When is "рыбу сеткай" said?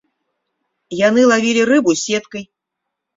1.71-2.43